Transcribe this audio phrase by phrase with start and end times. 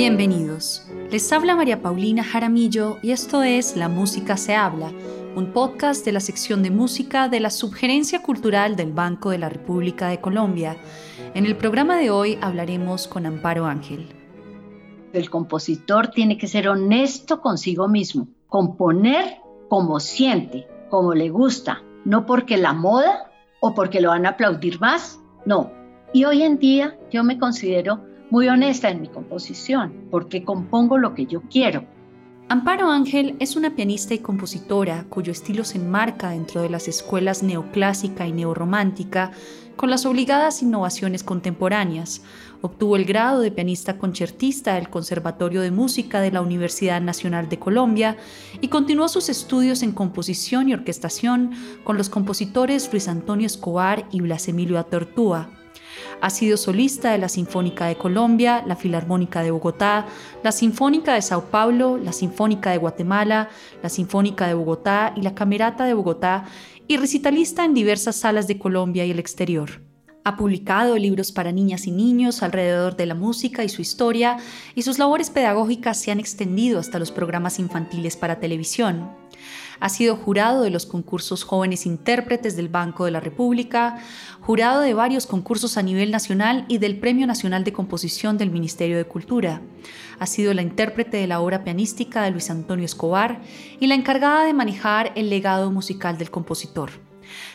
[0.00, 0.82] Bienvenidos.
[1.10, 4.90] Les habla María Paulina Jaramillo y esto es La Música se habla,
[5.36, 9.50] un podcast de la sección de música de la Subgerencia Cultural del Banco de la
[9.50, 10.78] República de Colombia.
[11.34, 14.08] En el programa de hoy hablaremos con Amparo Ángel.
[15.12, 22.24] El compositor tiene que ser honesto consigo mismo, componer como siente, como le gusta, no
[22.24, 23.30] porque la moda
[23.60, 25.70] o porque lo van a aplaudir más, no.
[26.14, 31.14] Y hoy en día yo me considero muy honesta en mi composición, porque compongo lo
[31.14, 31.84] que yo quiero.
[32.48, 37.44] Amparo Ángel es una pianista y compositora cuyo estilo se enmarca dentro de las escuelas
[37.44, 39.30] neoclásica y neorromántica
[39.76, 42.22] con las obligadas innovaciones contemporáneas.
[42.60, 47.60] Obtuvo el grado de pianista concertista del Conservatorio de Música de la Universidad Nacional de
[47.60, 48.16] Colombia
[48.60, 51.52] y continuó sus estudios en composición y orquestación
[51.84, 55.59] con los compositores Luis Antonio Escobar y Blas Emilio Atortúa.
[56.20, 60.06] Ha sido solista de la Sinfónica de Colombia, la Filarmónica de Bogotá,
[60.42, 63.48] la Sinfónica de Sao Paulo, la Sinfónica de Guatemala,
[63.82, 66.44] la Sinfónica de Bogotá y la Camerata de Bogotá
[66.86, 69.82] y recitalista en diversas salas de Colombia y el exterior.
[70.22, 74.36] Ha publicado libros para niñas y niños alrededor de la música y su historia,
[74.74, 79.10] y sus labores pedagógicas se han extendido hasta los programas infantiles para televisión.
[79.80, 83.98] Ha sido jurado de los concursos Jóvenes Intérpretes del Banco de la República,
[84.40, 88.98] jurado de varios concursos a nivel nacional y del Premio Nacional de Composición del Ministerio
[88.98, 89.62] de Cultura.
[90.18, 93.40] Ha sido la intérprete de la obra pianística de Luis Antonio Escobar
[93.80, 97.09] y la encargada de manejar el legado musical del compositor.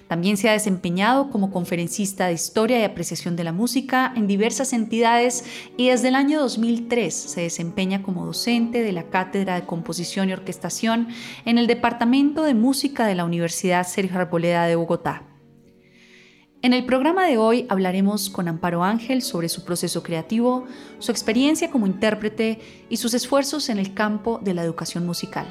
[0.07, 4.71] También se ha desempeñado como conferencista de historia y apreciación de la música en diversas
[4.71, 5.45] entidades
[5.77, 10.33] y desde el año 2003 se desempeña como docente de la Cátedra de Composición y
[10.33, 11.07] Orquestación
[11.45, 15.23] en el Departamento de Música de la Universidad Sergio Arboleda de Bogotá.
[16.61, 20.65] En el programa de hoy hablaremos con Amparo Ángel sobre su proceso creativo,
[20.99, 22.59] su experiencia como intérprete
[22.89, 25.47] y sus esfuerzos en el campo de la educación musical.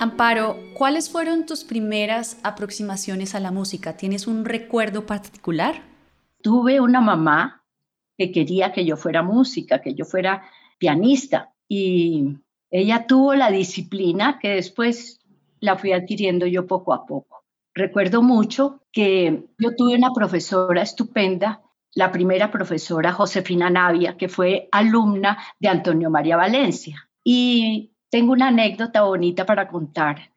[0.00, 3.98] Amparo, ¿cuáles fueron tus primeras aproximaciones a la música?
[3.98, 5.82] ¿Tienes un recuerdo particular?
[6.40, 7.62] Tuve una mamá
[8.16, 10.42] que quería que yo fuera música, que yo fuera
[10.78, 12.38] pianista y
[12.70, 15.20] ella tuvo la disciplina que después
[15.60, 17.44] la fui adquiriendo yo poco a poco.
[17.74, 21.60] Recuerdo mucho que yo tuve una profesora estupenda,
[21.92, 27.06] la primera profesora Josefina Navia, que fue alumna de Antonio María Valencia.
[27.22, 30.30] Y tengo una anécdota bonita para contar.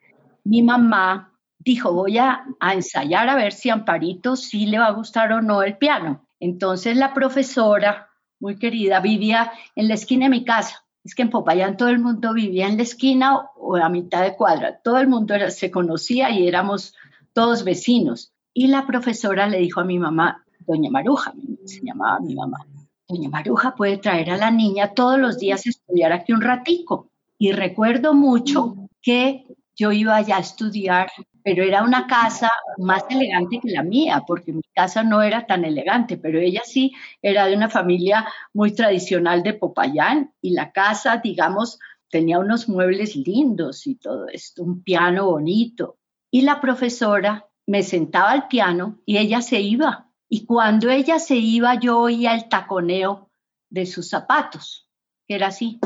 [0.44, 5.31] Mi mamá dijo, voy a, ensayar a ver si Amparito sí le va a gustar
[5.34, 6.25] o no el piano.
[6.39, 10.85] Entonces la profesora, muy querida, vivía en la esquina de mi casa.
[11.03, 14.35] Es que en Popayán todo el mundo vivía en la esquina o a mitad de
[14.35, 14.79] cuadra.
[14.81, 16.95] Todo el mundo se conocía y éramos
[17.34, 18.34] todos vecinos.
[18.53, 21.34] Y la profesora le dijo a mi mamá, doña Maruja,
[21.66, 22.66] se llamaba mi mamá,
[23.07, 27.09] doña Maruja puede traer a la niña todos los días a estudiar aquí un ratico.
[27.38, 29.45] Y recuerdo mucho que
[29.75, 31.11] yo iba allá a estudiar,
[31.44, 35.66] pero era una casa más elegante que la mía, porque mi casa no era tan
[35.66, 41.17] elegante, pero ella sí era de una familia muy tradicional de Popayán y la casa,
[41.23, 41.79] digamos,
[42.09, 45.97] tenía unos muebles lindos y todo esto, un piano bonito.
[46.31, 50.09] Y la profesora me sentaba al piano y ella se iba.
[50.29, 53.29] Y cuando ella se iba, yo oía el taconeo
[53.69, 54.88] de sus zapatos,
[55.27, 55.79] que era así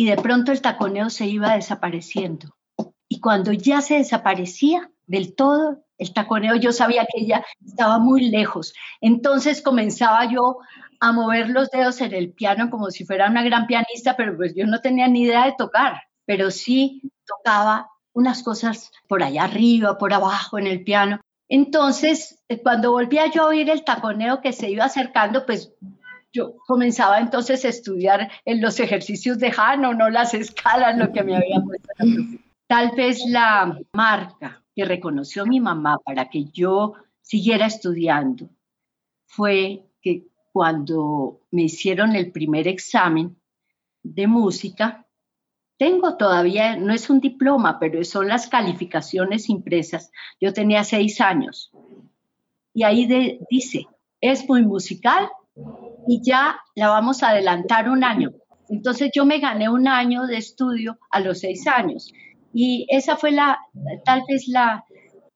[0.00, 2.56] y de pronto el taconeo se iba desapareciendo.
[3.06, 8.30] Y cuando ya se desaparecía del todo, el taconeo yo sabía que ella estaba muy
[8.30, 8.72] lejos.
[9.02, 10.56] Entonces comenzaba yo
[11.00, 14.54] a mover los dedos en el piano como si fuera una gran pianista, pero pues
[14.54, 19.98] yo no tenía ni idea de tocar, pero sí tocaba unas cosas por allá arriba,
[19.98, 21.20] por abajo en el piano.
[21.46, 25.74] Entonces, eh, cuando volvía yo a oír el taconeo que se iba acercando, pues
[26.32, 31.22] yo comenzaba entonces a estudiar en los ejercicios de Jano, no las escalas, lo que
[31.22, 31.88] me había puesto
[32.66, 38.48] Tal vez la marca que reconoció mi mamá para que yo siguiera estudiando
[39.26, 43.36] fue que cuando me hicieron el primer examen
[44.02, 45.06] de música,
[45.78, 50.12] tengo todavía, no es un diploma, pero son las calificaciones impresas.
[50.40, 51.72] Yo tenía seis años.
[52.74, 53.08] Y ahí
[53.50, 53.86] dice,
[54.20, 55.28] es muy musical,
[56.10, 58.32] y ya la vamos a adelantar un año.
[58.68, 62.12] Entonces yo me gané un año de estudio a los seis años
[62.52, 63.60] y esa fue la,
[64.04, 64.84] tal vez la,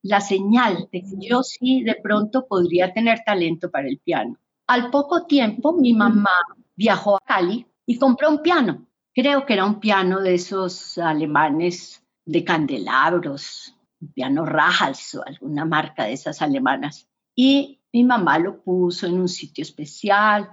[0.01, 4.35] la señal de que yo sí de pronto podría tener talento para el piano.
[4.67, 6.35] Al poco tiempo mi mamá
[6.75, 8.85] viajó a Cali y compró un piano.
[9.13, 15.63] Creo que era un piano de esos alemanes de candelabros, un piano Rajals o alguna
[15.63, 17.07] marca de esas alemanas.
[17.33, 20.49] Y Mi mamá lo puso en un sitio especial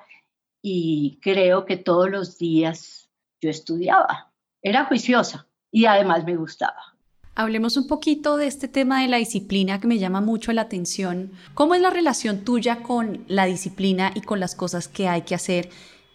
[0.62, 3.10] y creo que todos los días
[3.40, 4.32] yo estudiaba.
[4.62, 6.96] Era juiciosa y además me gustaba.
[7.34, 11.32] Hablemos un poquito de este tema de la disciplina que me llama mucho la atención.
[11.54, 15.34] ¿Cómo es la relación tuya con la disciplina y con las cosas que hay que
[15.34, 15.70] hacer?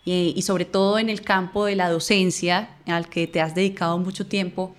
[0.05, 3.97] Eh, y sobre todo en el campo de la docencia, al que te has dedicado
[3.97, 4.75] mucho tiempo.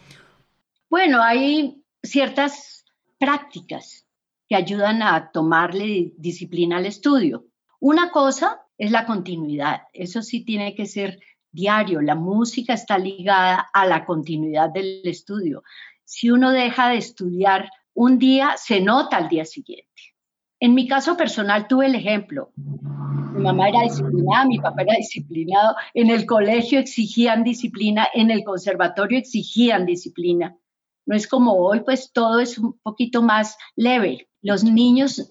[0.89, 2.85] Bueno, hay ciertas
[3.19, 4.07] prácticas
[4.49, 7.45] que ayudan a tomarle disciplina al estudio.
[7.81, 9.83] Una cosa es la continuidad.
[9.93, 11.21] Eso sí tiene que ser
[11.51, 12.01] diario.
[12.01, 15.63] La música está ligada a la continuidad del estudio
[16.09, 20.15] si uno deja de estudiar un día, se nota al día siguiente.
[20.59, 22.51] En mi caso personal tuve el ejemplo.
[22.57, 28.43] Mi mamá era disciplinada, mi papá era disciplinado, en el colegio exigían disciplina, en el
[28.43, 30.57] conservatorio exigían disciplina.
[31.05, 34.31] No es como hoy, pues todo es un poquito más leve.
[34.41, 35.31] Los niños,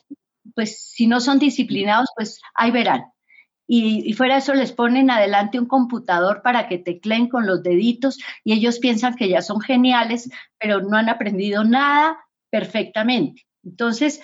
[0.53, 3.05] pues si no son disciplinados, pues ahí verán
[3.67, 8.17] y, fuera de eso les ponen adelante un computador para que tecleen con los deditos
[8.45, 12.17] y ellos piensan que ya son geniales, pero no han aprendido nada
[12.49, 13.45] perfectamente.
[13.63, 14.21] Entonces,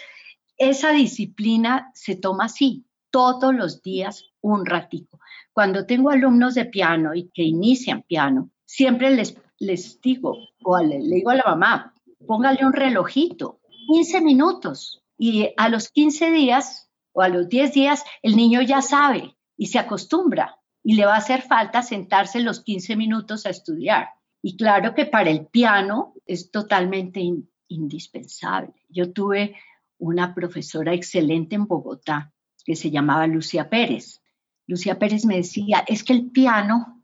[0.58, 5.20] esa disciplina se toma así, todos los días un ratico.
[5.52, 11.00] Cuando tengo alumnos de piano y que inician piano, siempre les, les digo, o le,
[11.00, 11.94] le digo a la mamá,
[12.26, 16.83] póngale un relojito, 15 minutos, y a los 15 días
[17.14, 21.16] o a los 10 días, el niño ya sabe y se acostumbra y le va
[21.16, 24.10] a hacer falta sentarse los 15 minutos a estudiar.
[24.42, 27.22] Y claro que para el piano es totalmente
[27.70, 28.74] indispensable.
[28.90, 29.56] Yo tuve
[29.98, 32.34] una profesora excelente en Bogotá
[32.66, 34.22] que se llamaba Lucia Pérez.
[34.68, 37.04] Lucia Pérez me decía, es que el piano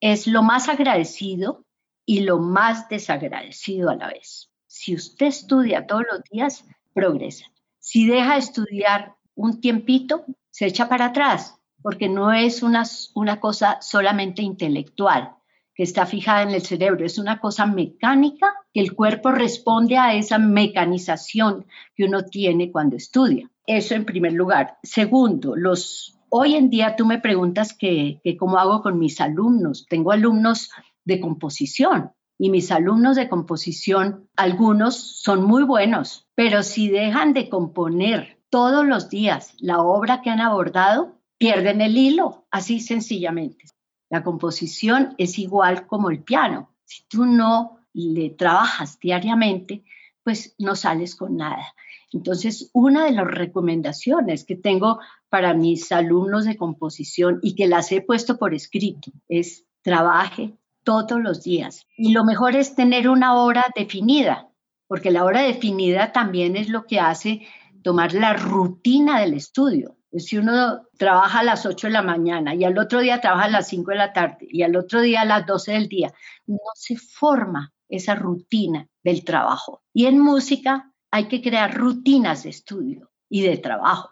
[0.00, 1.66] es lo más agradecido
[2.06, 4.50] y lo más desagradecido a la vez.
[4.66, 7.46] Si usted estudia todos los días, progresa.
[7.78, 12.84] Si deja de estudiar un tiempito, se echa para atrás, porque no es una,
[13.14, 15.34] una cosa solamente intelectual
[15.74, 20.14] que está fijada en el cerebro, es una cosa mecánica que el cuerpo responde a
[20.14, 21.66] esa mecanización
[21.96, 23.50] que uno tiene cuando estudia.
[23.66, 24.78] Eso en primer lugar.
[24.82, 29.86] Segundo, los, hoy en día tú me preguntas que, que cómo hago con mis alumnos.
[29.88, 30.70] Tengo alumnos
[31.04, 37.48] de composición y mis alumnos de composición, algunos son muy buenos, pero si dejan de
[37.48, 43.64] componer todos los días la obra que han abordado, pierden el hilo, así sencillamente.
[44.08, 46.70] La composición es igual como el piano.
[46.84, 49.82] Si tú no le trabajas diariamente,
[50.22, 51.74] pues no sales con nada.
[52.12, 57.90] Entonces, una de las recomendaciones que tengo para mis alumnos de composición y que las
[57.90, 60.54] he puesto por escrito es trabaje
[60.84, 61.88] todos los días.
[61.96, 64.48] Y lo mejor es tener una hora definida,
[64.86, 67.48] porque la hora definida también es lo que hace
[67.84, 69.98] tomar la rutina del estudio.
[70.10, 73.44] Pues si uno trabaja a las 8 de la mañana y al otro día trabaja
[73.44, 76.12] a las 5 de la tarde y al otro día a las 12 del día,
[76.46, 79.82] no se forma esa rutina del trabajo.
[79.92, 84.10] Y en música hay que crear rutinas de estudio y de trabajo.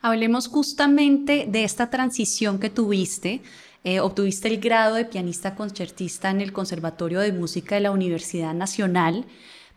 [0.00, 3.42] Hablemos justamente de esta transición que tuviste.
[3.84, 8.54] Eh, obtuviste el grado de pianista concertista en el Conservatorio de Música de la Universidad
[8.54, 9.26] Nacional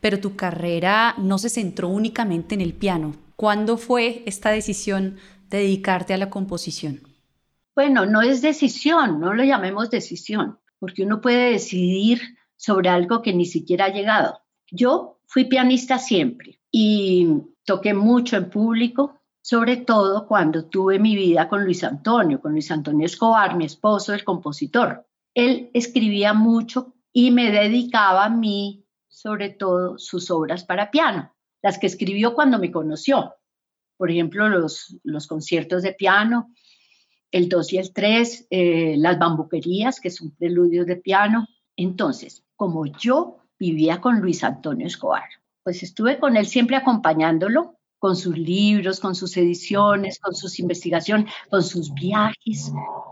[0.05, 3.15] pero tu carrera no se centró únicamente en el piano.
[3.35, 5.17] ¿Cuándo fue esta decisión
[5.49, 7.01] de dedicarte a la composición?
[7.73, 12.21] Bueno, no es decisión, no lo llamemos decisión, porque uno puede decidir
[12.55, 14.41] sobre algo que ni siquiera ha llegado.
[14.69, 21.49] Yo fui pianista siempre y toqué mucho en público, sobre todo cuando tuve mi vida
[21.49, 25.07] con Luis Antonio, con Luis Antonio Escobar, mi esposo, el compositor.
[25.33, 28.84] Él escribía mucho y me dedicaba a mí
[29.25, 33.33] sobre todo sus obras para piano, las que escribió cuando me conoció.
[33.97, 36.53] Por ejemplo, los, los conciertos de piano,
[37.31, 41.47] el 2 y el 3, eh, las bambuquerías, que son preludios de piano.
[41.75, 45.27] Entonces, como yo vivía con Luis Antonio Escobar,
[45.63, 51.33] pues estuve con él siempre acompañándolo con sus libros, con sus ediciones, con sus investigaciones,
[51.49, 52.71] con sus viajes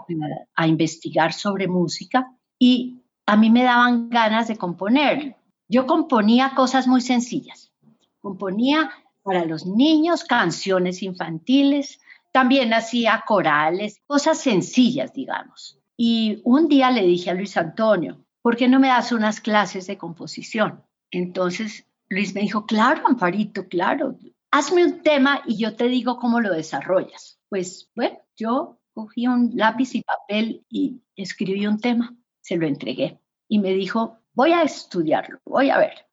[0.10, 0.14] eh,
[0.54, 2.32] a investigar sobre música.
[2.60, 5.38] Y a mí me daban ganas de componer.
[5.74, 7.74] Yo componía cosas muy sencillas.
[8.22, 8.92] Componía
[9.24, 12.00] para los niños canciones infantiles,
[12.32, 15.80] también hacía corales, cosas sencillas, digamos.
[15.98, 19.88] Y un día le dije a Luis Antonio, ¿por qué no me das unas clases
[19.88, 20.84] de composición?
[21.10, 24.16] Entonces Luis me dijo, claro, Amparito, claro,
[24.52, 27.40] hazme un tema y yo te digo cómo lo desarrollas.
[27.50, 33.20] Pues bueno, yo cogí un lápiz y papel y escribí un tema, se lo entregué
[33.48, 36.06] y me dijo, voy a estudiarlo, voy a ver.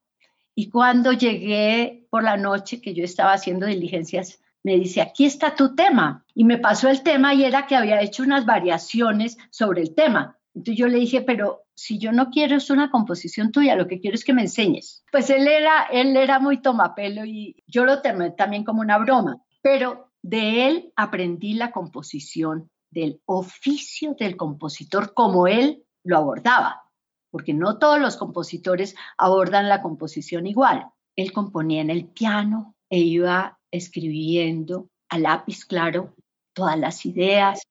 [0.54, 5.54] Y cuando llegué por la noche, que yo estaba haciendo diligencias me dice, aquí está
[5.54, 6.24] tu tema.
[6.34, 10.38] Y me pasó el tema y era que había hecho unas variaciones sobre el tema.
[10.54, 14.00] Entonces yo le dije, pero si yo no quiero es una composición tuya, lo que
[14.00, 15.04] quiero es que me enseñes.
[15.10, 19.42] Pues él era, él era muy tomapelo y yo lo tomé también como una broma,
[19.62, 26.82] pero de él aprendí la composición, del oficio del compositor como él lo abordaba,
[27.30, 30.86] porque no todos los compositores abordan la composición igual.
[31.16, 36.14] Él componía en el piano e iba escribiendo a lápiz claro
[36.52, 37.62] todas las ideas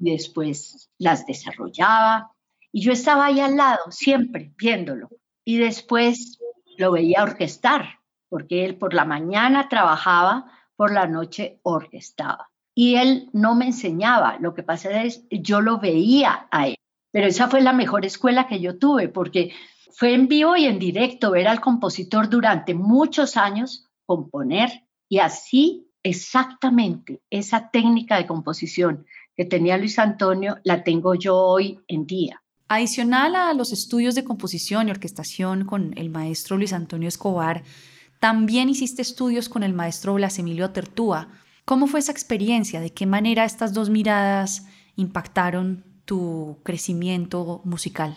[0.00, 2.32] y después las desarrollaba.
[2.72, 5.08] Y yo estaba ahí al lado, siempre viéndolo.
[5.44, 6.38] Y después
[6.76, 12.50] lo veía orquestar, porque él por la mañana trabajaba, por la noche orquestaba.
[12.74, 16.77] Y él no me enseñaba, lo que pasa es yo lo veía a él.
[17.10, 19.52] Pero esa fue la mejor escuela que yo tuve, porque
[19.92, 25.88] fue en vivo y en directo ver al compositor durante muchos años componer y así
[26.02, 32.42] exactamente esa técnica de composición que tenía Luis Antonio la tengo yo hoy en día.
[32.68, 37.62] Adicional a los estudios de composición y orquestación con el maestro Luis Antonio Escobar,
[38.20, 41.28] también hiciste estudios con el maestro Blas Emilio Tertúa.
[41.64, 42.80] ¿Cómo fue esa experiencia?
[42.80, 48.16] ¿De qué manera estas dos miradas impactaron tu crecimiento musical?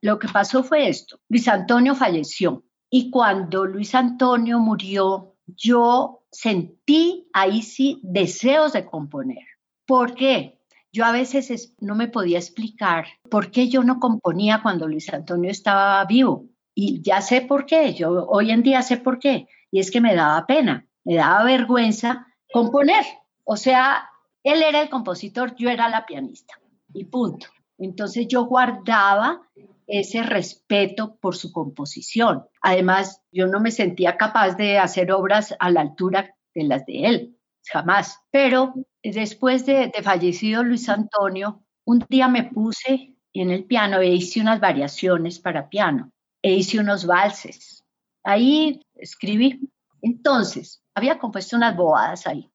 [0.00, 1.18] Lo que pasó fue esto.
[1.28, 9.44] Luis Antonio falleció y cuando Luis Antonio murió, yo sentí ahí sí deseos de componer.
[9.86, 10.60] ¿Por qué?
[10.92, 15.50] Yo a veces no me podía explicar por qué yo no componía cuando Luis Antonio
[15.50, 16.46] estaba vivo.
[16.76, 19.48] Y ya sé por qué, yo hoy en día sé por qué.
[19.72, 23.04] Y es que me daba pena, me daba vergüenza componer.
[23.42, 24.10] O sea,
[24.44, 26.61] él era el compositor, yo era la pianista.
[26.92, 27.46] Y punto.
[27.78, 29.42] Entonces yo guardaba
[29.86, 32.44] ese respeto por su composición.
[32.60, 37.06] Además, yo no me sentía capaz de hacer obras a la altura de las de
[37.06, 38.20] él, jamás.
[38.30, 44.40] Pero después de, fallecido Luis Antonio, un día me puse en el piano e hice
[44.40, 47.84] unas variaciones para piano e hice unos valses.
[48.24, 49.60] Ahí escribí.
[50.00, 52.51] Entonces, había compuesto unas bobadas ahí.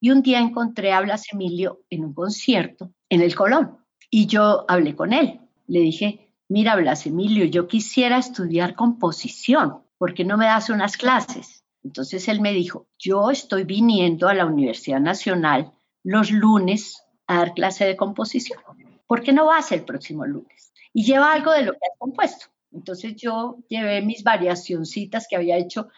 [0.00, 3.78] Y un día encontré a Blas Emilio en un concierto en el Colón.
[4.10, 5.40] Y yo hablé con él.
[5.66, 10.96] Le dije, mira, Blas Emilio, yo quisiera estudiar composición, ¿por qué no me das unas
[10.96, 11.64] clases?
[11.82, 15.72] Entonces él me dijo, yo estoy viniendo a la Universidad Nacional
[16.02, 18.60] los lunes a dar clase de composición.
[19.06, 20.72] ¿Por qué no vas el próximo lunes?
[20.92, 22.46] Y lleva algo de lo que has compuesto.
[22.72, 25.88] Entonces yo llevé mis variacioncitas que había hecho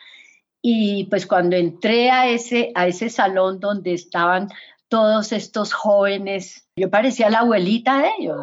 [0.62, 4.49] y pues cuando entré a ese, a ese salón donde estaban
[4.88, 8.38] todos estos jóvenes, yo parecía la abuelita de ellos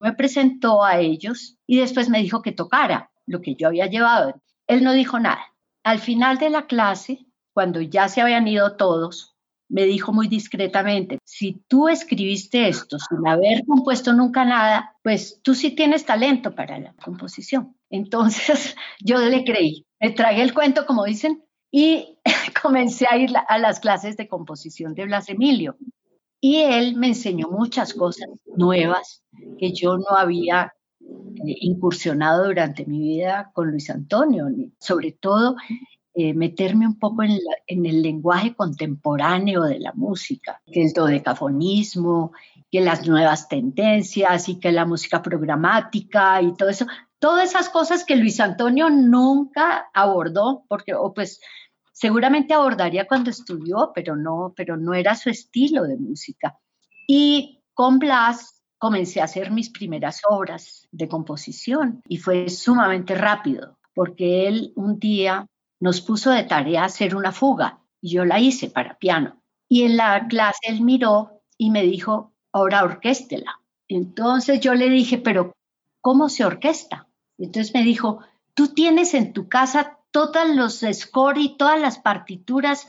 [0.00, 4.40] me presentó a ellos y después me dijo que tocara lo que yo había llevado.
[4.66, 5.40] Él no dijo nada.
[5.84, 9.36] Al final de la clase, cuando ya se habían ido todos,
[9.68, 15.54] me dijo muy discretamente, si tú escribiste esto sin haber compuesto nunca nada, pues tú
[15.54, 17.76] sí tienes talento para la composición.
[17.90, 22.18] Entonces yo le creí, me tragué el cuento, como dicen, y
[22.62, 25.76] comencé a ir a las clases de composición de Blas Emilio.
[26.40, 29.24] Y él me enseñó muchas cosas nuevas
[29.58, 34.46] que yo no había eh, incursionado durante mi vida con Luis Antonio,
[34.78, 35.56] sobre todo
[36.20, 42.32] eh, meterme un poco en, el lenguaje contemporáneo de la música, que el dodecafonismo,
[42.72, 46.88] que las nuevas tendencias y que la música programática y todo eso,
[47.20, 51.40] todas esas cosas que Luis Antonio nunca abordó, porque, o pues
[51.92, 56.58] seguramente abordaría cuando estudió, pero no, pero no era su estilo de música.
[57.06, 63.78] Y con Blas comencé a hacer mis primeras obras de composición y fue sumamente rápido,
[63.94, 65.46] porque él un día
[65.80, 69.42] nos puso de tarea hacer una fuga y yo la hice para piano.
[69.68, 73.60] Y en la clase él miró y me dijo, ahora orquéstela.
[73.88, 75.52] Entonces yo le dije, pero
[76.00, 77.08] ¿cómo se orquesta?
[77.38, 78.20] Entonces me dijo,
[78.54, 82.88] tú tienes en tu casa todos los score y todas las partituras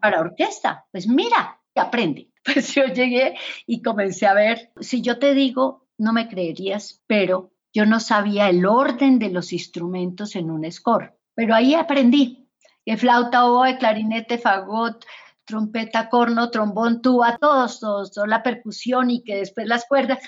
[0.00, 0.86] para orquesta.
[0.92, 2.28] Pues mira, aprende.
[2.42, 7.52] Pues yo llegué y comencé a ver, si yo te digo, no me creerías, pero
[7.70, 11.19] yo no sabía el orden de los instrumentos en un score.
[11.40, 12.46] Pero ahí aprendí
[12.84, 15.06] que flauta, oboe, clarinete, fagot,
[15.46, 20.18] trompeta, corno, trombón, tuba, todos, todos, toda la percusión y que después las cuerdas.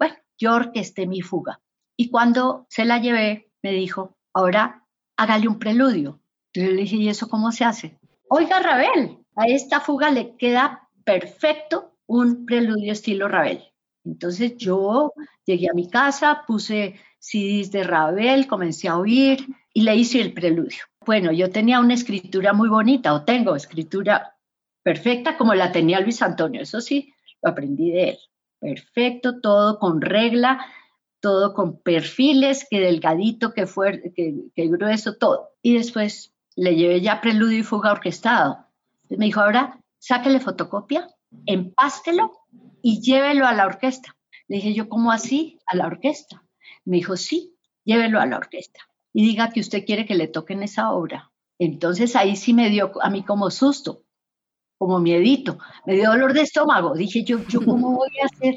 [0.00, 1.60] Bueno, yo orquesté mi fuga.
[1.96, 4.84] Y cuando se la llevé, me dijo, ahora
[5.16, 6.18] hágale un preludio.
[6.52, 7.96] Entonces le dije, ¿y eso cómo se hace?
[8.28, 13.62] Oiga, Ravel, a esta fuga le queda perfecto un preludio estilo Ravel.
[14.04, 15.12] Entonces yo
[15.44, 20.32] llegué a mi casa, puse CDs de Ravel, comencé a oír y le hice el
[20.32, 20.84] preludio.
[21.04, 24.36] Bueno, yo tenía una escritura muy bonita, o tengo escritura
[24.82, 28.18] perfecta como la tenía Luis Antonio, eso sí, lo aprendí de él.
[28.60, 30.66] Perfecto, todo con regla,
[31.20, 35.50] todo con perfiles, que delgadito, que fuerte, que, grueso, todo.
[35.62, 38.66] Y después le llevé ya preludio y fuga orquestado.
[39.08, 41.08] me dijo, ahora sáquele fotocopia,
[41.46, 42.32] empástelo
[42.82, 44.16] y llévelo a la orquesta.
[44.48, 45.58] Le dije yo, ¿cómo así?
[45.66, 46.42] ¿A la orquesta?
[46.88, 47.54] Me dijo, sí,
[47.84, 48.80] llévelo a la orquesta
[49.12, 51.30] y diga que usted quiere que le toquen esa obra.
[51.58, 54.04] Entonces ahí sí me dio a mí como susto,
[54.78, 56.94] como miedito, me dio dolor de estómago.
[56.94, 58.54] Dije yo, yo cómo voy a hacer,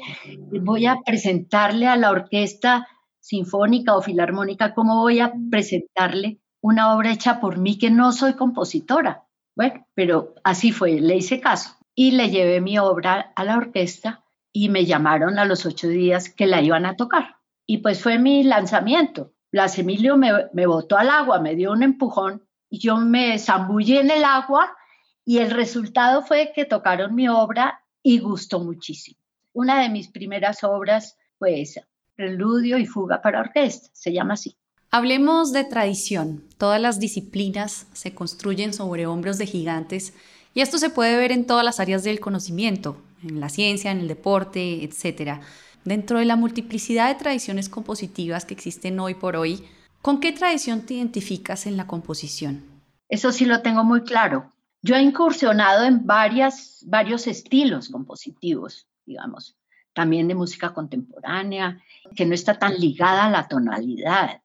[0.62, 2.88] voy a presentarle a la orquesta
[3.20, 8.32] sinfónica o filarmónica, cómo voy a presentarle una obra hecha por mí que no soy
[8.32, 9.26] compositora.
[9.54, 14.24] Bueno, pero así fue, le hice caso y le llevé mi obra a la orquesta
[14.52, 17.41] y me llamaron a los ocho días que la iban a tocar.
[17.72, 19.32] Y pues fue mi lanzamiento.
[19.50, 23.96] Blas Emilio me, me botó al agua, me dio un empujón y yo me zambullí
[23.96, 24.76] en el agua
[25.24, 29.18] y el resultado fue que tocaron mi obra y gustó muchísimo.
[29.54, 34.54] Una de mis primeras obras fue esa, Preludio y Fuga para Orquesta, se llama así.
[34.90, 36.44] Hablemos de tradición.
[36.58, 40.12] Todas las disciplinas se construyen sobre hombros de gigantes
[40.52, 44.00] y esto se puede ver en todas las áreas del conocimiento, en la ciencia, en
[44.00, 45.40] el deporte, etc.
[45.84, 49.64] Dentro de la multiplicidad de tradiciones compositivas que existen hoy por hoy,
[50.00, 52.62] ¿con qué tradición te identificas en la composición?
[53.08, 54.52] Eso sí lo tengo muy claro.
[54.80, 59.56] Yo he incursionado en varias, varios estilos compositivos, digamos,
[59.92, 61.82] también de música contemporánea,
[62.14, 64.40] que no está tan ligada a la tonalidad.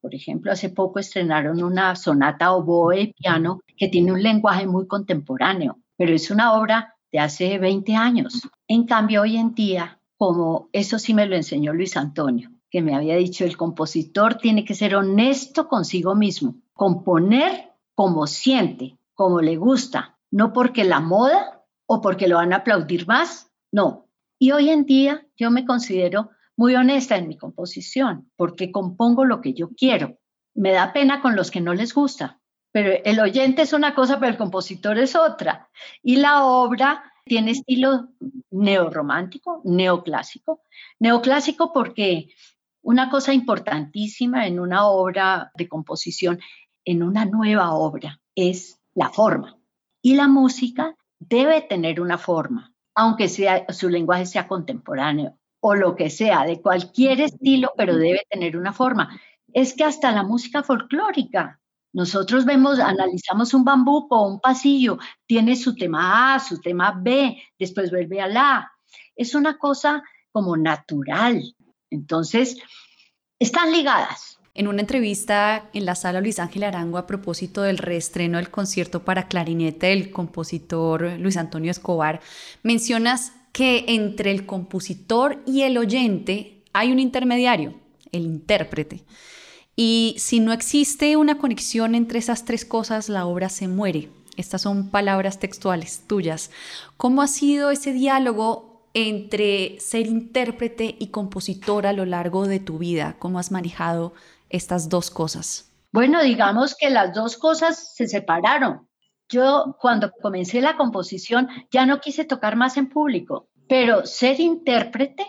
[0.00, 5.78] Por ejemplo, hace poco estrenaron una sonata oboe piano que tiene un lenguaje muy contemporáneo,
[5.96, 8.42] pero es una obra de hace 20 años.
[8.68, 12.94] En cambio, hoy en día, como eso sí me lo enseñó Luis Antonio, que me
[12.94, 19.56] había dicho, el compositor tiene que ser honesto consigo mismo, componer como siente, como le
[19.56, 24.06] gusta, no porque la moda o porque lo van a aplaudir más, no.
[24.38, 29.40] Y hoy en día yo me considero muy honesta en mi composición, porque compongo lo
[29.40, 30.18] que yo quiero.
[30.54, 32.38] Me da pena con los que no les gusta,
[32.70, 35.68] pero el oyente es una cosa, pero el compositor es otra.
[36.00, 38.08] Y la obra tiene estilo
[38.50, 40.62] neorromántico, neoclásico.
[40.98, 42.28] Neoclásico porque
[42.82, 46.40] una cosa importantísima en una obra de composición,
[46.84, 49.56] en una nueva obra, es la forma.
[50.02, 55.94] Y la música debe tener una forma, aunque sea, su lenguaje sea contemporáneo o lo
[55.94, 59.20] que sea, de cualquier estilo, pero debe tener una forma.
[59.52, 61.60] Es que hasta la música folclórica,
[61.92, 67.36] nosotros vemos, analizamos un bambuco o un pasillo, tiene su tema A, su tema B,
[67.58, 68.72] después vuelve a la.
[69.14, 71.54] Es una cosa como natural.
[71.90, 72.56] Entonces,
[73.38, 74.38] están ligadas.
[74.54, 79.02] En una entrevista en la sala Luis Ángel Arango a propósito del reestreno del concierto
[79.02, 82.20] para clarinete del compositor Luis Antonio Escobar,
[82.62, 87.74] mencionas que entre el compositor y el oyente hay un intermediario,
[88.12, 89.04] el intérprete.
[89.74, 94.10] Y si no existe una conexión entre esas tres cosas, la obra se muere.
[94.36, 96.50] Estas son palabras textuales tuyas.
[96.96, 102.78] ¿Cómo ha sido ese diálogo entre ser intérprete y compositor a lo largo de tu
[102.78, 103.16] vida?
[103.18, 104.14] ¿Cómo has manejado
[104.50, 105.70] estas dos cosas?
[105.92, 108.88] Bueno, digamos que las dos cosas se separaron.
[109.28, 115.26] Yo cuando comencé la composición ya no quise tocar más en público, pero ser intérprete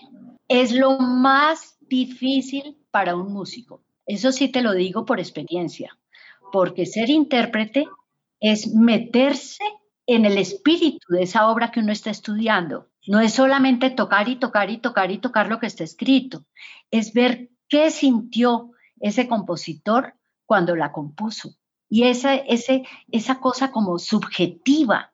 [0.48, 3.83] es lo más difícil para un músico.
[4.06, 5.98] Eso sí te lo digo por experiencia,
[6.52, 7.88] porque ser intérprete
[8.40, 9.64] es meterse
[10.06, 12.90] en el espíritu de esa obra que uno está estudiando.
[13.08, 16.46] No es solamente tocar y tocar y tocar y tocar lo que está escrito,
[16.92, 21.56] es ver qué sintió ese compositor cuando la compuso.
[21.90, 25.14] Y esa, ese, esa cosa como subjetiva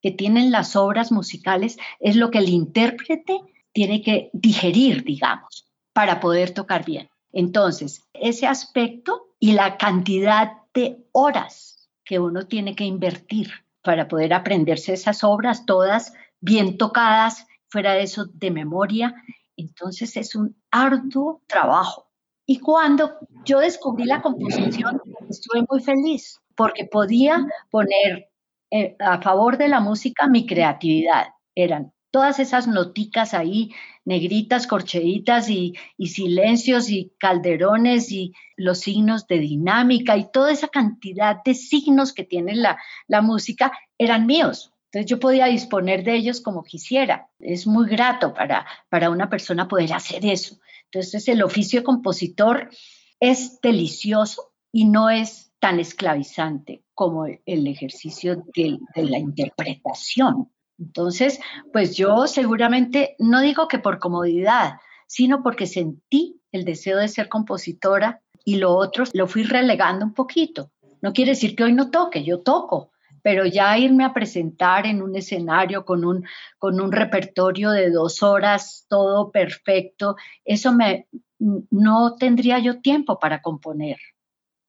[0.00, 3.40] que tienen las obras musicales es lo que el intérprete
[3.72, 7.08] tiene que digerir, digamos, para poder tocar bien.
[7.34, 13.50] Entonces, ese aspecto y la cantidad de horas que uno tiene que invertir
[13.82, 19.14] para poder aprenderse esas obras todas bien tocadas, fuera de eso de memoria,
[19.56, 22.08] entonces es un arduo trabajo.
[22.46, 28.30] Y cuando yo descubrí la composición, estuve muy feliz porque podía poner
[28.70, 31.28] eh, a favor de la música mi creatividad.
[31.54, 33.74] Eran todas esas noticas ahí,
[34.04, 41.42] negritas, corcheditas y, silencios y calderones y los signos de dinámica y toda esa cantidad
[41.44, 42.78] de signos que tiene la,
[43.20, 44.72] música eran míos.
[44.92, 47.30] Entonces yo podía disponer de ellos como quisiera.
[47.40, 50.60] Es muy grato para, para una persona poder hacer eso.
[50.84, 52.70] Entonces el oficio compositor
[53.18, 60.52] es delicioso y no es tan esclavizante como el ejercicio de, la interpretación.
[60.78, 61.40] Entonces,
[61.72, 64.74] pues yo seguramente, no digo que por comodidad,
[65.06, 70.14] sino porque sentí el deseo de ser compositora y lo otro lo fui relegando un
[70.14, 70.70] poquito.
[71.00, 72.90] No quiere decir que hoy no toque, yo toco,
[73.22, 76.24] pero ya irme a presentar en un escenario con un,
[76.58, 81.08] con un repertorio de dos horas, todo perfecto, eso me,
[81.38, 83.98] no tendría yo tiempo para componer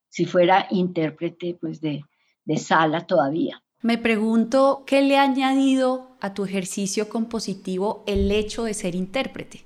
[0.09, 2.03] si fuera intérprete pues de,
[2.45, 3.61] de sala todavía.
[3.85, 9.61] Me pregunto, ¿qué le ha añadido a tu ejercicio compositivo el hecho de ser intérprete?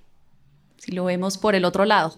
[0.76, 2.16] Si lo vemos por el otro lado.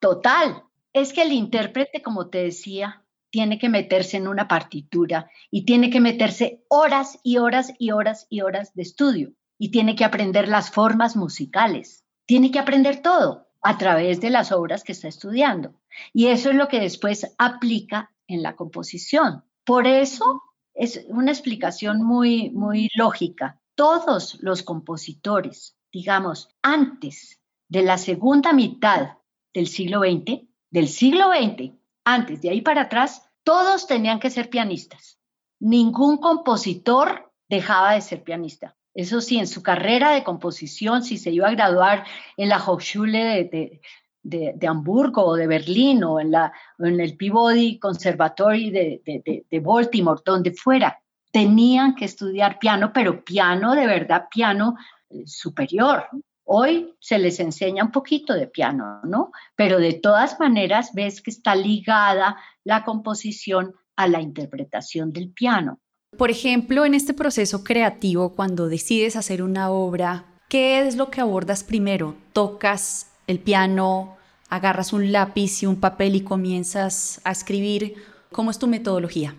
[0.00, 0.64] Total.
[0.92, 5.88] Es que el intérprete, como te decía, tiene que meterse en una partitura y tiene
[5.88, 10.48] que meterse horas y horas y horas y horas de estudio y tiene que aprender
[10.48, 12.04] las formas musicales.
[12.26, 15.74] Tiene que aprender todo a través de las obras que está estudiando.
[16.12, 19.44] Y eso es lo que después aplica en la composición.
[19.64, 20.42] Por eso
[20.74, 23.60] es una explicación muy, muy lógica.
[23.74, 29.18] Todos los compositores, digamos, antes de la segunda mitad
[29.52, 31.72] del siglo XX, del siglo XX,
[32.04, 35.18] antes de ahí para atrás, todos tenían que ser pianistas.
[35.60, 38.76] Ningún compositor dejaba de ser pianista.
[38.94, 42.06] Eso sí, en su carrera de composición, si se iba a graduar
[42.36, 43.80] en la Hochschule de, de,
[44.66, 50.52] Hamburgo o de Berlín o en, la, en el Peabody Conservatory de, de Baltimore, donde
[50.52, 50.98] fuera,
[51.34, 54.76] tenían que estudiar piano, pero piano de verdad, piano
[55.10, 56.04] eh, superior.
[56.44, 59.32] Hoy se les enseña un poquito de piano, ¿no?
[59.56, 65.80] Pero de todas maneras ves que está ligada la composición a la interpretación del piano.
[66.16, 71.20] Por ejemplo, en este proceso creativo, cuando decides hacer una obra, ¿qué es lo que
[71.20, 72.14] abordas primero?
[72.32, 74.16] ¿Tocas el piano,
[74.48, 77.94] agarras un lápiz y un papel y comienzas a escribir?
[78.32, 79.34] ¿Cómo es tu metodología?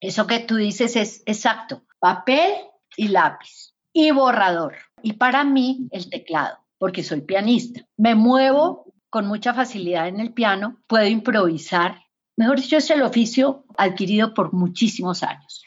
[0.00, 2.52] Eso que tú dices es exacto, papel
[2.96, 4.74] y lápiz y borrador.
[5.02, 7.86] Y para mí el teclado, porque soy pianista.
[7.96, 12.00] Me muevo con mucha facilidad en el piano, puedo improvisar.
[12.36, 15.62] Mejor dicho, es el oficio adquirido por muchísimos años.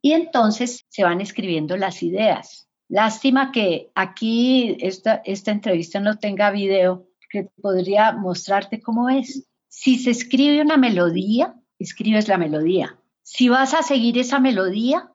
[0.00, 2.65] Y entonces se van escribiendo las ideas.
[2.88, 9.48] Lástima que aquí esta, esta entrevista no tenga video que podría mostrarte cómo es.
[9.68, 12.98] Si se escribe una melodía, escribes la melodía.
[13.22, 15.12] Si vas a seguir esa melodía,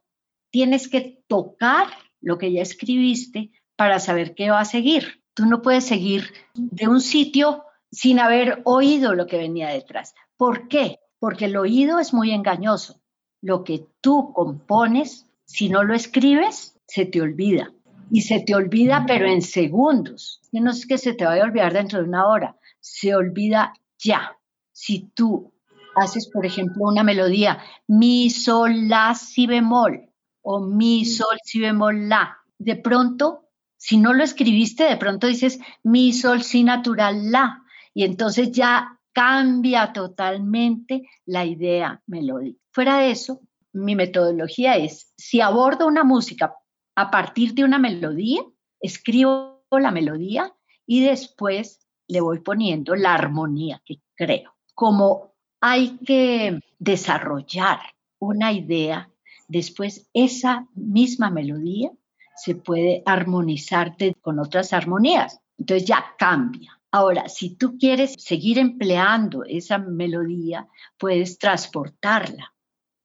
[0.52, 1.88] tienes que tocar
[2.20, 5.24] lo que ya escribiste para saber qué va a seguir.
[5.34, 10.14] Tú no puedes seguir de un sitio sin haber oído lo que venía detrás.
[10.38, 11.00] ¿Por qué?
[11.20, 13.02] Porque el oído es muy engañoso
[13.42, 17.72] lo que tú compones, si no lo escribes, se te olvida.
[18.10, 20.42] Y se te olvida, pero en segundos.
[20.52, 24.38] No es que se te vaya a olvidar dentro de una hora, se olvida ya.
[24.74, 25.54] Si tú
[25.96, 30.10] haces, por ejemplo, una melodía, mi, sol, la, si bemol,
[30.42, 35.60] o mi, sol, si bemol, la, de pronto, si no lo escribiste, de pronto dices
[35.84, 37.64] mi, sol, si natural, la.
[37.94, 42.60] Y entonces ya cambia totalmente la idea melódica.
[42.72, 43.40] Fuera de eso,
[43.72, 46.54] mi metodología es, si abordo una música
[47.02, 48.42] a partir de una melodía,
[48.80, 50.54] escribo la melodía
[50.86, 54.54] y después le voy poniendo la armonía que creo.
[54.76, 57.80] Como hay que desarrollar
[58.20, 59.10] una idea,
[59.48, 61.92] después esa misma melodía
[62.36, 65.40] se puede armonizar con otras armonías.
[65.58, 66.80] Entonces ya cambia.
[66.92, 72.54] Ahora, si tú quieres seguir empleando esa melodía, puedes transportarla.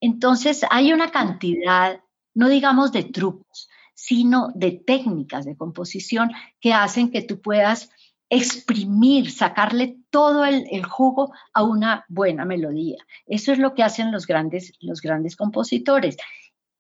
[0.01, 2.01] Entonces, hay una cantidad,
[2.35, 6.31] no digamos de trucos, sino de técnicas de composición
[6.61, 7.91] que hacen que tú puedas
[8.29, 12.99] exprimir, sacarle todo el, jugo a una buena melodía.
[13.27, 16.19] Eso es lo que hacen los grandes, los grandes compositores.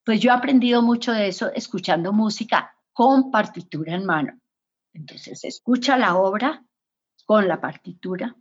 [0.04, 4.38] Pues yo he aprendido mucho de eso escuchando música con partitura en mano.
[4.92, 6.64] Entonces, escucha la obra
[7.24, 8.36] con la partitura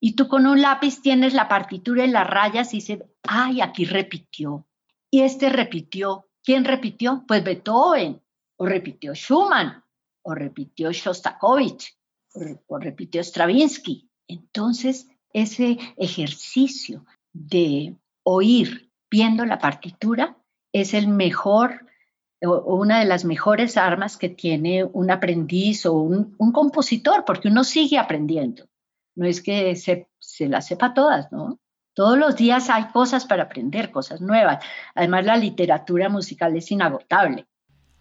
[0.00, 3.84] y tú con un lápiz tienes la partitura y las rayas y dices, ay, aquí
[3.84, 4.66] repitió.
[5.10, 6.26] Y este repitió.
[6.44, 7.24] ¿Quién repitió?
[7.26, 8.20] Pues Beethoven,
[8.56, 9.82] o repitió Schumann,
[10.22, 11.96] o repitió Shostakovich,
[12.68, 14.10] o, repitió Stravinsky.
[14.28, 20.36] Entonces, ese ejercicio de oír viendo la partitura
[20.72, 21.86] es el mejor
[22.42, 27.64] o una de las mejores armas que tiene un aprendiz o un, compositor, porque uno
[27.64, 28.66] sigue aprendiendo.
[29.16, 31.58] No es que se, se las sepa todas, ¿no?
[31.94, 34.64] Todos los días hay cosas para aprender, cosas nuevas.
[34.96, 37.46] Además, la literatura musical es inagotable.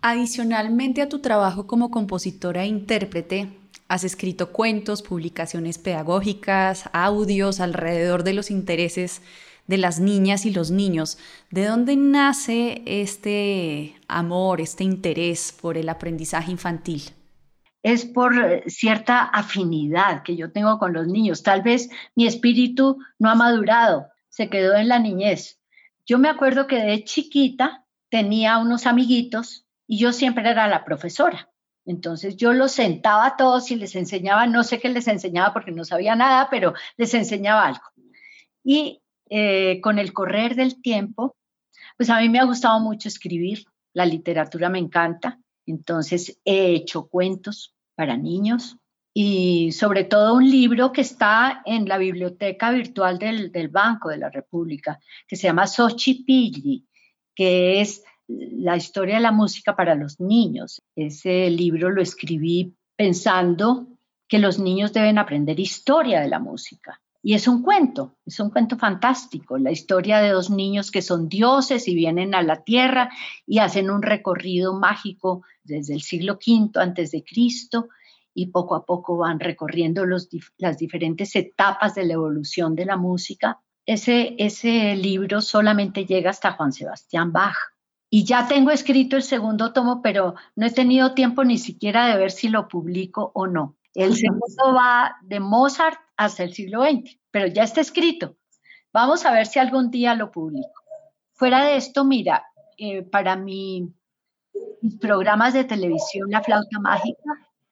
[0.02, 3.56] Adicionalmente a tu trabajo como compositora e intérprete,
[3.88, 9.22] has escrito cuentos, publicaciones pedagógicas, audios alrededor de los intereses
[9.68, 11.20] de las niñas y los niños.
[11.52, 17.04] ¿De dónde nace este amor, este interés por el aprendizaje infantil?
[17.84, 21.44] Es por eh, cierta afinidad que yo tengo con los niños.
[21.44, 25.60] Tal vez mi espíritu no ha madurado, se quedó en la niñez.
[26.06, 31.50] Yo me acuerdo que de chiquita tenía unos amiguitos y yo siempre era la profesora.
[31.86, 35.72] Entonces yo los sentaba a todos y les enseñaba, no sé qué les enseñaba porque
[35.72, 37.84] no sabía nada, pero les enseñaba algo.
[38.64, 41.36] Y eh, con el correr del tiempo,
[41.98, 47.08] pues a mí me ha gustado mucho escribir, la literatura me encanta, entonces he hecho
[47.08, 48.78] cuentos para niños
[49.14, 54.18] y sobre todo un libro que está en la biblioteca virtual del, del Banco de
[54.18, 56.88] la República, que se llama Xochipilli,
[57.36, 60.82] que es la historia de la música para los niños.
[60.96, 63.88] Ese libro lo escribí pensando
[64.28, 67.00] que los niños deben aprender historia de la música.
[67.26, 71.30] Y es un cuento, es un cuento fantástico, la historia de dos niños que son
[71.30, 73.10] dioses y vienen a la tierra
[73.48, 77.88] y hacen un recorrido mágico desde el siglo V antes de Cristo
[78.34, 83.62] y poco a poco van recorriendo las diferentes etapas de la evolución de la música.
[83.86, 87.56] Ese, ese libro solamente llega hasta Juan Sebastián Bach
[88.10, 92.18] y ya tengo escrito el segundo tomo, pero no he tenido tiempo ni siquiera de
[92.18, 93.78] ver si lo publico o no.
[93.94, 98.38] El segundo va de Mozart hasta el siglo XX, pero ya está escrito.
[98.92, 100.82] Vamos a ver si algún día lo publico.
[101.34, 102.46] Fuera de esto, mira,
[102.78, 103.92] eh, para mi,
[104.82, 107.32] mis programas de televisión, La Flauta Mágica,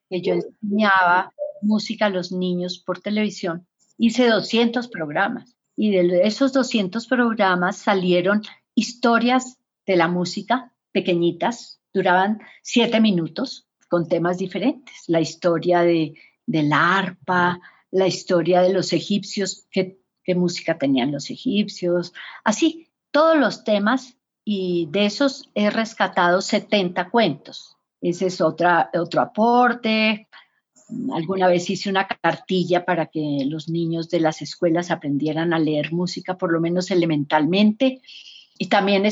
[0.10, 5.56] que yo enseñaba música a los niños por televisión, hice 200 programas.
[5.76, 8.42] Y de esos 200 programas salieron
[8.76, 15.04] historias de la música, pequeñitas, duraban siete minutos con temas diferentes.
[15.08, 16.14] La historia de,
[16.48, 17.60] la arpa,
[17.92, 19.98] la historia de los egipcios, qué,
[20.34, 22.14] música tenían los egipcios,
[22.46, 27.76] así, todos los temas y de esos he rescatado 70 cuentos.
[28.00, 30.30] Ese es otra, otro aporte.
[31.14, 35.92] Alguna vez hice una cartilla para que los niños de las escuelas aprendieran a leer
[35.92, 38.02] música, por lo menos elementalmente.
[38.58, 39.12] Y también he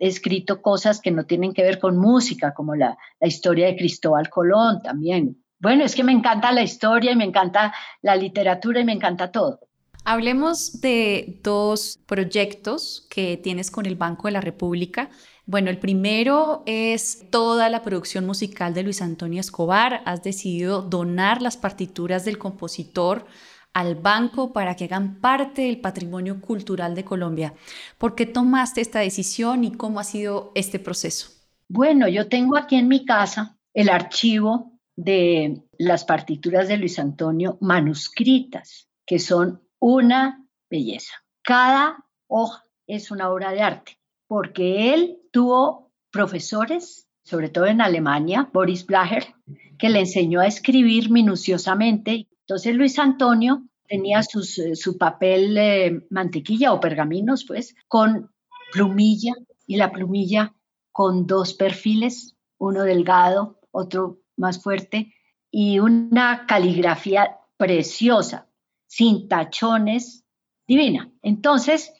[0.00, 4.28] escrito cosas que no tienen que ver con música, como la, la historia de Cristóbal
[4.28, 5.45] Colón también.
[5.58, 9.32] Bueno, es que me encanta la historia y me encanta la literatura y me encanta
[9.32, 9.60] todo.
[10.04, 15.10] Hablemos de dos proyectos que tienes con el Banco de la República.
[15.46, 20.02] Bueno, el primero es toda la producción musical de Luis Antonio Escobar.
[20.04, 23.26] Has decidido donar las partituras del compositor
[23.72, 27.54] al banco para que hagan parte del patrimonio cultural de Colombia.
[27.98, 31.30] ¿Por qué tomaste esta decisión y cómo ha sido este proceso?
[31.68, 37.58] Bueno, yo tengo aquí en mi casa el archivo de las partituras de Luis Antonio
[37.60, 41.12] manuscritas, que son una belleza.
[41.42, 48.48] Cada hoja es una obra de arte, porque él tuvo profesores, sobre todo en Alemania,
[48.52, 49.34] Boris Blacher,
[49.78, 56.72] que le enseñó a escribir minuciosamente entonces Luis Antonio tenía eh, su papel eh, mantequilla
[56.72, 58.30] o pergaminos, pues, con
[58.72, 59.32] plumilla
[59.66, 60.54] y la plumilla
[60.92, 65.14] con dos perfiles, uno delgado, otro más fuerte,
[65.50, 68.48] y una caligrafía preciosa,
[68.86, 70.24] sin tachones,
[70.66, 71.12] divina.
[71.22, 71.92] Entonces,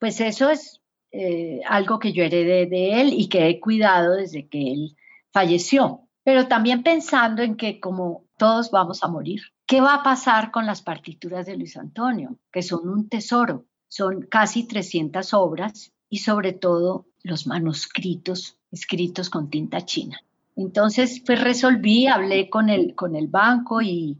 [0.00, 4.48] pues eso es eh, algo que yo heredé de él y que he cuidado desde
[4.48, 4.96] que él
[5.32, 10.52] falleció, pero también pensando en que como todos vamos a morir, ¿Qué va a pasar
[10.52, 12.38] con las partituras de Luis Antonio?
[12.52, 19.50] Que son un tesoro, son casi 300 obras y sobre todo los manuscritos escritos con
[19.50, 20.20] tinta china.
[20.56, 24.18] Entonces, pues resolví, hablé con el, con el banco y,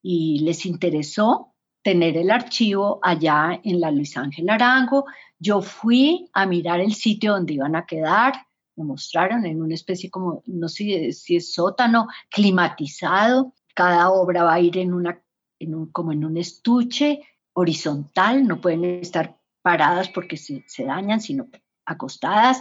[0.00, 5.04] y les interesó tener el archivo allá en la Luis Ángel Arango.
[5.38, 8.34] Yo fui a mirar el sitio donde iban a quedar,
[8.76, 14.54] me mostraron en una especie como, no sé si es sótano, climatizado, cada obra va
[14.54, 15.22] a ir en una,
[15.58, 21.20] en un, como en un estuche horizontal, no pueden estar paradas porque se, se dañan,
[21.20, 21.48] sino
[21.84, 22.60] acostadas.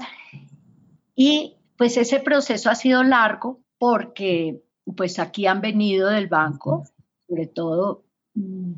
[1.15, 4.61] Y pues ese proceso ha sido largo porque
[4.95, 6.85] pues aquí han venido del banco,
[7.27, 8.03] sobre todo
[8.35, 8.73] mm,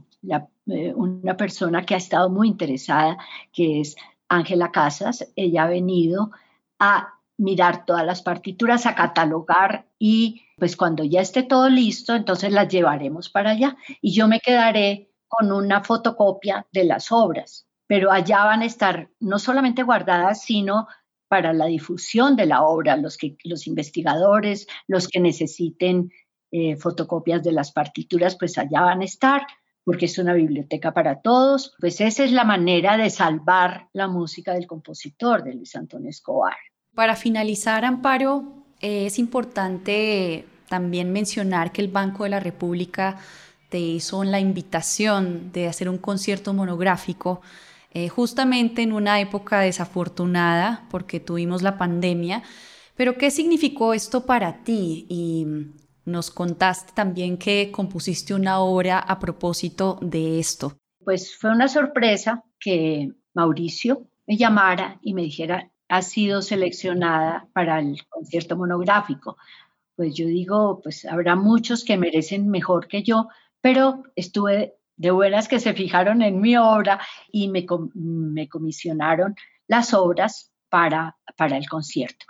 [0.68, 3.18] eh, una persona que ha estado muy interesada,
[3.52, 3.96] que es
[4.28, 5.32] Ángela Casas.
[5.36, 6.32] Ella ha venido
[6.80, 12.52] a mirar todas las partituras, a catalogar y pues cuando ya esté todo listo, entonces
[12.52, 18.12] las llevaremos para allá y yo me quedaré con una fotocopia de las obras, pero
[18.12, 20.88] allá van a estar no solamente guardadas, sino
[21.28, 26.12] para la difusión de la obra, los, que, los investigadores, los que necesiten
[26.52, 29.46] eh, fotocopias de las partituras, pues allá van a estar
[29.84, 31.74] porque es una biblioteca para todos.
[31.80, 36.58] Pues esa es la manera de salvar la música del compositor, de Luis Antonio Escobar.
[36.94, 43.18] Para finalizar, Amparo, es importante también mencionar que el Banco de la República
[43.70, 47.42] te hizo la invitación de hacer un concierto monográfico
[47.94, 52.44] eh, justamente en una época desafortunada porque tuvimos la pandemia.
[52.96, 55.06] Pero ¿qué significó esto para ti?
[55.10, 55.46] Y
[56.06, 60.78] nos contaste también que compusiste una obra a propósito de esto.
[61.04, 67.80] Pues fue una sorpresa que Mauricio me llamara y me dijera, ha sido seleccionada para
[67.80, 69.38] el concierto monográfico.
[69.96, 73.30] Pues yo digo, pues habrá muchos que merecen mejor que yo,
[73.62, 77.00] pero estuve de buenas que se fijaron en mi obra
[77.32, 79.36] y me, me comisionaron
[79.68, 82.26] las obras para, para el concierto.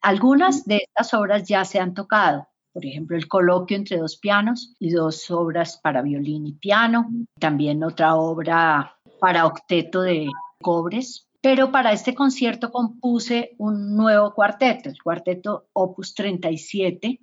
[0.00, 4.74] Algunas de estas obras ya se han tocado, por ejemplo, el coloquio entre dos pianos
[4.78, 10.28] y dos obras para violín y piano, también otra obra para octeto de
[10.60, 11.28] cobres.
[11.40, 17.20] Pero para este concierto compuse un nuevo cuarteto, el cuarteto Opus 37,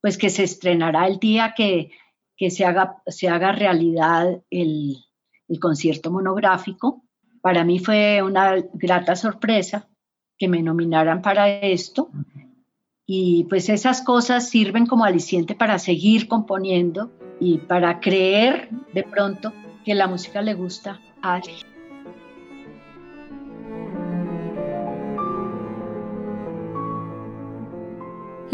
[0.00, 1.90] pues que se estrenará el día que,
[2.36, 4.96] que se, haga, se haga realidad el,
[5.48, 7.02] el concierto monográfico.
[7.40, 9.88] Para mí fue una grata sorpresa
[10.38, 12.10] que me nominaran para esto
[13.06, 19.52] y pues esas cosas sirven como aliciente para seguir componiendo y para creer de pronto
[19.84, 21.75] que la música le gusta a alguien.